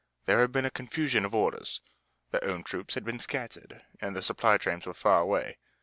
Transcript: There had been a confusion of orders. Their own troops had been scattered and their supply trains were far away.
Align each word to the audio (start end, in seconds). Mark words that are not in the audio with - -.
There 0.25 0.39
had 0.39 0.51
been 0.51 0.65
a 0.65 0.71
confusion 0.71 1.25
of 1.25 1.35
orders. 1.35 1.79
Their 2.31 2.43
own 2.43 2.63
troops 2.63 2.95
had 2.95 3.05
been 3.05 3.19
scattered 3.19 3.83
and 3.99 4.15
their 4.15 4.23
supply 4.23 4.57
trains 4.57 4.87
were 4.87 4.95
far 4.95 5.19
away. 5.21 5.59